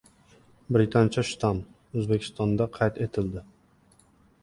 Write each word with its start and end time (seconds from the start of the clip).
«Britancha 0.77 1.25
shtamm» 1.33 1.61
O‘zbekistonda 2.01 2.71
qayd 2.79 3.01
etildi 3.09 3.49